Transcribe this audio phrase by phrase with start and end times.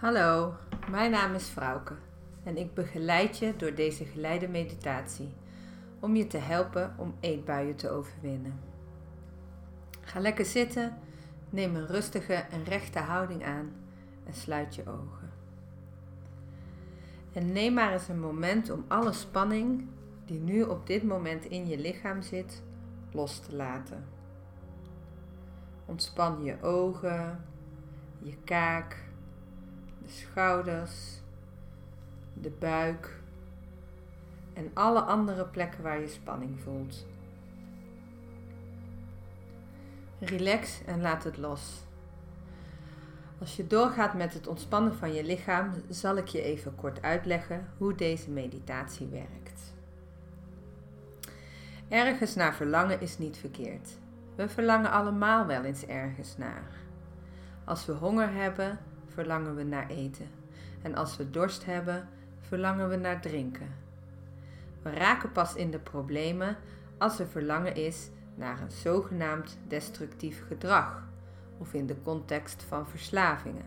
[0.00, 0.54] Hallo,
[0.90, 1.94] mijn naam is Frauke
[2.44, 5.32] en ik begeleid je door deze geleide meditatie
[6.00, 8.60] om je te helpen om eetbuien te overwinnen.
[10.00, 10.96] Ga lekker zitten,
[11.50, 13.72] neem een rustige en rechte houding aan
[14.26, 15.30] en sluit je ogen.
[17.32, 19.86] En neem maar eens een moment om alle spanning
[20.24, 22.62] die nu op dit moment in je lichaam zit
[23.12, 24.04] los te laten.
[25.86, 27.44] Ontspan je ogen,
[28.18, 29.06] je kaak
[30.08, 31.20] de schouders,
[32.32, 33.20] de buik
[34.52, 37.06] en alle andere plekken waar je spanning voelt.
[40.18, 41.86] Relax en laat het los.
[43.40, 47.68] Als je doorgaat met het ontspannen van je lichaam, zal ik je even kort uitleggen
[47.76, 49.74] hoe deze meditatie werkt.
[51.88, 53.98] Ergens naar verlangen is niet verkeerd.
[54.34, 56.70] We verlangen allemaal wel eens ergens naar.
[57.64, 58.78] Als we honger hebben,
[59.18, 60.28] verlangen we naar eten.
[60.82, 62.08] En als we dorst hebben,
[62.40, 63.74] verlangen we naar drinken.
[64.82, 66.56] We raken pas in de problemen
[66.98, 71.02] als er verlangen is naar een zogenaamd destructief gedrag
[71.58, 73.64] of in de context van verslavingen.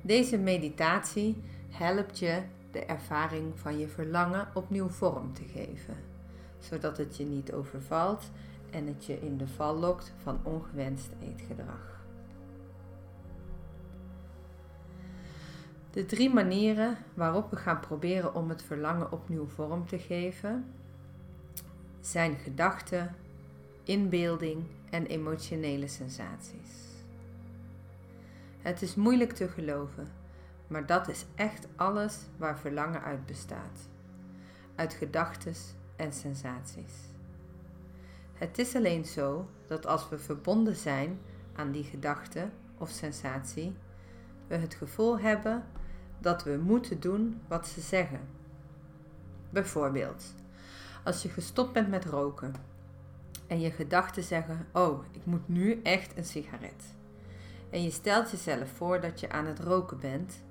[0.00, 5.96] Deze meditatie helpt je de ervaring van je verlangen opnieuw vorm te geven,
[6.58, 8.30] zodat het je niet overvalt
[8.70, 11.89] en het je in de val lokt van ongewenst eetgedrag.
[15.90, 20.64] De drie manieren waarop we gaan proberen om het verlangen opnieuw vorm te geven
[22.00, 23.14] zijn gedachten,
[23.84, 26.88] inbeelding en emotionele sensaties.
[28.58, 30.08] Het is moeilijk te geloven,
[30.66, 33.88] maar dat is echt alles waar verlangen uit bestaat.
[34.74, 35.54] Uit gedachten
[35.96, 36.94] en sensaties.
[38.34, 41.18] Het is alleen zo dat als we verbonden zijn
[41.54, 42.48] aan die gedachte
[42.78, 43.74] of sensatie,
[44.46, 45.64] we het gevoel hebben
[46.20, 48.20] dat we moeten doen wat ze zeggen.
[49.50, 50.34] Bijvoorbeeld,
[51.04, 52.54] als je gestopt bent met roken
[53.46, 56.94] en je gedachten zeggen: Oh, ik moet nu echt een sigaret.
[57.70, 60.42] En je stelt jezelf voor dat je aan het roken bent,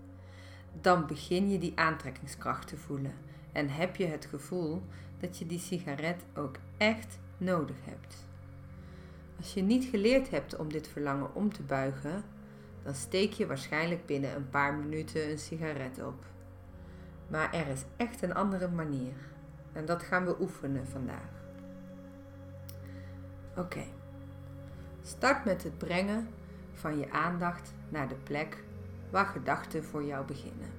[0.81, 3.13] dan begin je die aantrekkingskracht te voelen
[3.51, 4.81] en heb je het gevoel
[5.19, 8.27] dat je die sigaret ook echt nodig hebt.
[9.37, 12.23] Als je niet geleerd hebt om dit verlangen om te buigen,
[12.89, 16.25] dan steek je waarschijnlijk binnen een paar minuten een sigaret op.
[17.27, 19.13] Maar er is echt een andere manier.
[19.73, 21.29] En dat gaan we oefenen vandaag.
[23.55, 23.83] Oké.
[25.01, 26.29] Start met het brengen
[26.73, 28.63] van je aandacht naar de plek
[29.09, 30.69] waar gedachten voor jou beginnen.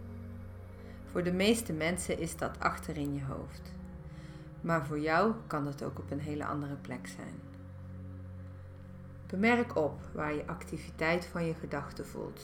[1.10, 3.72] Voor de meeste mensen is dat achter in je hoofd.
[4.60, 7.49] Maar voor jou kan dat ook op een hele andere plek zijn.
[9.30, 12.42] Bemerk op waar je activiteit van je gedachten voelt.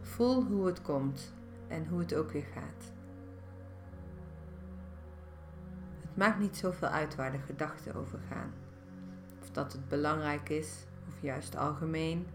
[0.00, 1.34] Voel hoe het komt
[1.66, 2.92] en hoe het ook weer gaat.
[6.00, 8.52] Het maakt niet zoveel uit waar de gedachten over gaan.
[9.40, 12.26] Of dat het belangrijk is of juist algemeen.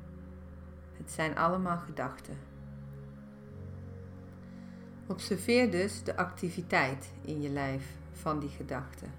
[0.94, 2.38] Het zijn allemaal gedachten.
[5.08, 9.12] Observeer dus de activiteit in je lijf van die gedachten.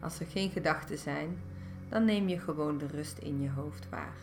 [0.00, 1.38] Als er geen gedachten zijn,
[1.92, 4.16] dan neem je gewoon de rust in je hoofd waar.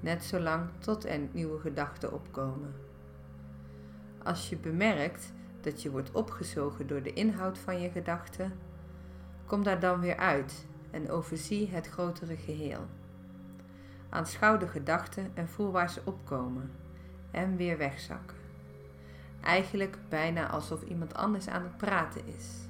[0.00, 2.74] Net zolang tot er nieuwe gedachten opkomen.
[4.22, 8.52] Als je bemerkt dat je wordt opgezogen door de inhoud van je gedachten,
[9.46, 12.86] kom daar dan weer uit en overzie het grotere geheel.
[14.08, 16.70] Aanschouw de gedachten en voel waar ze opkomen
[17.30, 18.36] en weer wegzakken.
[19.40, 22.68] Eigenlijk bijna alsof iemand anders aan het praten is.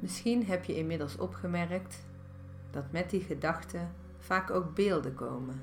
[0.00, 2.06] Misschien heb je inmiddels opgemerkt
[2.70, 5.62] dat met die gedachten vaak ook beelden komen.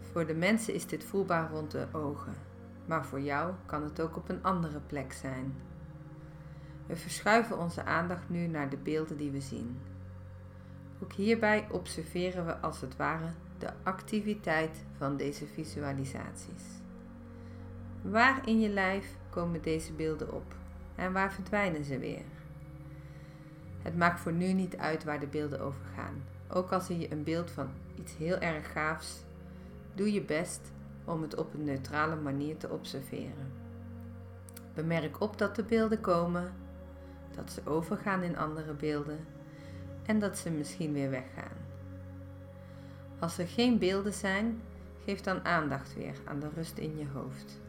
[0.00, 2.34] Voor de mensen is dit voelbaar rond de ogen,
[2.86, 5.54] maar voor jou kan het ook op een andere plek zijn.
[6.86, 9.78] We verschuiven onze aandacht nu naar de beelden die we zien.
[11.02, 16.64] Ook hierbij observeren we als het ware de activiteit van deze visualisaties.
[18.02, 20.54] Waar in je lijf komen deze beelden op
[20.94, 22.35] en waar verdwijnen ze weer?
[23.86, 26.22] Het maakt voor nu niet uit waar de beelden over gaan.
[26.48, 29.24] Ook al zie je een beeld van iets heel erg gaafs,
[29.94, 30.72] doe je best
[31.04, 33.52] om het op een neutrale manier te observeren.
[34.74, 36.52] Bemerk op dat de beelden komen,
[37.36, 39.18] dat ze overgaan in andere beelden
[40.06, 41.56] en dat ze misschien weer weggaan.
[43.18, 44.60] Als er geen beelden zijn,
[45.04, 47.60] geef dan aandacht weer aan de rust in je hoofd.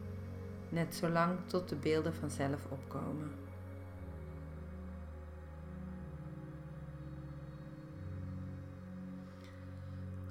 [0.68, 3.47] Net zolang tot de beelden vanzelf opkomen.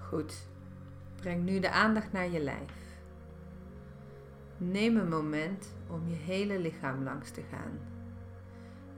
[0.08, 0.48] Goed.
[1.16, 2.74] Breng nu de aandacht naar je lijf.
[4.58, 7.80] Neem een moment om je hele lichaam langs te gaan.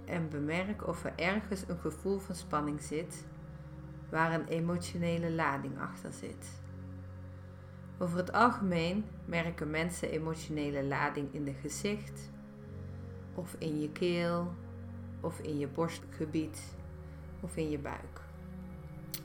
[0.05, 3.25] En bemerk of er ergens een gevoel van spanning zit
[4.09, 6.61] waar een emotionele lading achter zit.
[7.97, 12.31] Over het algemeen merken mensen emotionele lading in de gezicht,
[13.35, 14.53] of in je keel,
[15.19, 16.75] of in je borstgebied,
[17.39, 18.18] of in je buik.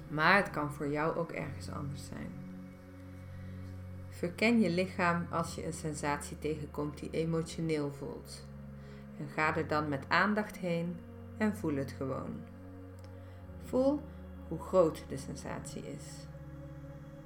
[0.09, 2.31] Maar het kan voor jou ook ergens anders zijn.
[4.09, 8.47] Verken je lichaam als je een sensatie tegenkomt die emotioneel voelt.
[9.19, 10.97] En ga er dan met aandacht heen
[11.37, 12.41] en voel het gewoon.
[13.65, 14.01] Voel
[14.49, 16.27] hoe groot de sensatie is.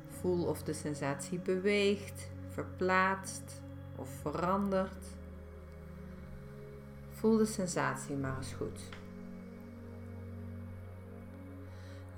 [0.08, 3.62] Voel of de sensatie beweegt, verplaatst
[3.96, 5.06] of verandert.
[7.10, 8.80] Voel de sensatie maar eens goed.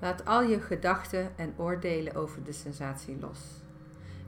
[0.01, 3.39] Laat al je gedachten en oordelen over de sensatie los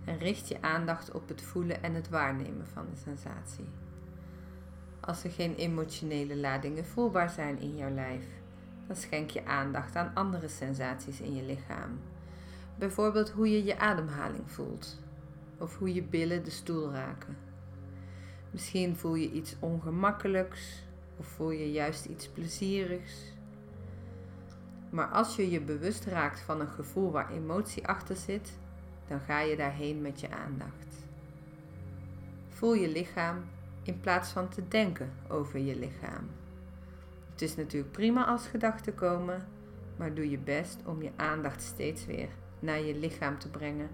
[0.06, 3.66] en richt je aandacht op het voelen en het waarnemen van de sensatie.
[5.00, 8.26] Als er geen emotionele ladingen voelbaar zijn in jouw lijf,
[8.88, 12.00] dan schenk je aandacht aan andere sensaties in je lichaam.
[12.76, 15.00] Bijvoorbeeld hoe je je ademhaling voelt
[15.58, 17.38] of hoe je billen de stoel raken.
[18.52, 20.84] Misschien voel je iets ongemakkelijks
[21.18, 23.33] of voel je juist iets plezierigs.
[24.94, 28.58] Maar als je je bewust raakt van een gevoel waar emotie achter zit,
[29.08, 31.06] dan ga je daarheen met je aandacht.
[32.50, 33.44] Voel je lichaam
[33.84, 36.30] in plaats van te denken over je lichaam.
[37.32, 39.48] Het is natuurlijk prima als gedachten komen,
[39.98, 42.30] maar doe je best om je aandacht steeds weer
[42.60, 43.90] naar je lichaam te brengen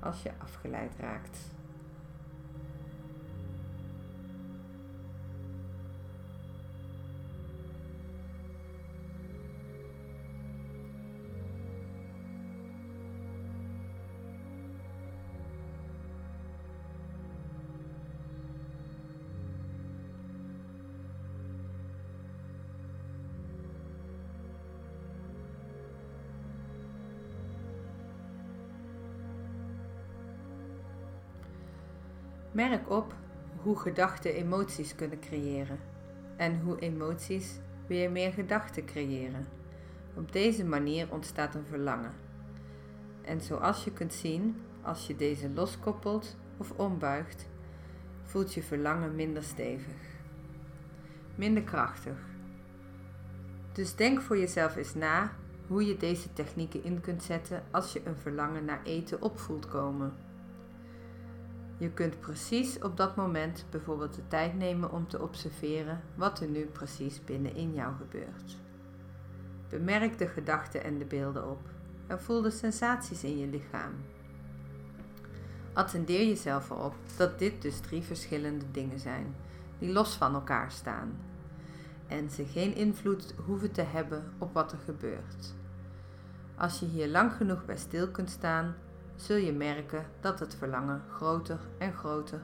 [0.00, 1.38] als je afgeleid raakt.
[32.52, 33.14] Merk op
[33.62, 35.78] hoe gedachten emoties kunnen creëren
[36.36, 39.46] en hoe emoties weer meer gedachten creëren.
[40.14, 42.12] Op deze manier ontstaat een verlangen.
[43.22, 47.48] En zoals je kunt zien, als je deze loskoppelt of ombuigt,
[48.22, 49.94] voelt je verlangen minder stevig,
[51.34, 52.18] minder krachtig.
[53.72, 55.32] Dus denk voor jezelf eens na
[55.66, 60.12] hoe je deze technieken in kunt zetten als je een verlangen naar eten opvoelt komen.
[61.80, 66.48] Je kunt precies op dat moment bijvoorbeeld de tijd nemen om te observeren wat er
[66.48, 68.56] nu precies binnenin jou gebeurt.
[69.68, 71.60] Bemerk de gedachten en de beelden op
[72.06, 73.92] en voel de sensaties in je lichaam.
[75.72, 79.34] Attendeer jezelf erop dat dit dus drie verschillende dingen zijn
[79.78, 81.18] die los van elkaar staan
[82.06, 85.54] en ze geen invloed hoeven te hebben op wat er gebeurt.
[86.56, 88.74] Als je hier lang genoeg bij stil kunt staan,
[89.20, 92.40] zul je merken dat het verlangen groter en groter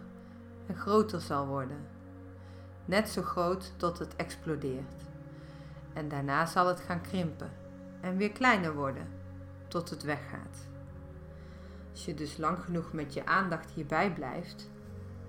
[0.67, 1.87] en groter zal worden.
[2.85, 5.03] Net zo groot tot het explodeert.
[5.93, 7.51] En daarna zal het gaan krimpen
[8.01, 9.09] en weer kleiner worden
[9.69, 10.69] tot het weggaat.
[11.91, 14.71] Als je dus lang genoeg met je aandacht hierbij blijft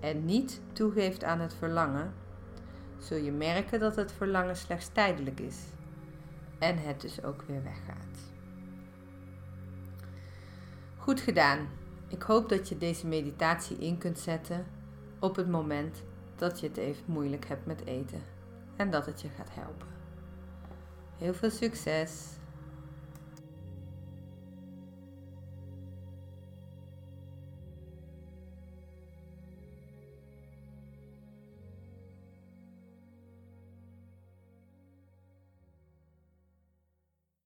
[0.00, 2.12] en niet toegeeft aan het verlangen,
[2.98, 5.58] zul je merken dat het verlangen slechts tijdelijk is
[6.58, 8.36] en het dus ook weer weggaat.
[11.08, 11.68] Goed gedaan.
[12.08, 14.66] Ik hoop dat je deze meditatie in kunt zetten
[15.18, 16.02] op het moment
[16.36, 18.22] dat je het even moeilijk hebt met eten
[18.76, 19.86] en dat het je gaat helpen.
[21.18, 22.26] Heel veel succes!